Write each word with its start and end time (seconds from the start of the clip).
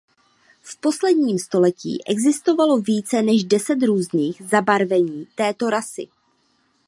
V 0.61 0.77
posledním 0.79 1.39
století 1.39 2.03
existovalo 2.07 2.77
více 2.77 3.21
než 3.21 3.43
deset 3.43 3.83
různých 3.85 4.41
zabarvení 4.45 5.27
této 5.35 5.69
rasy. 5.69 6.07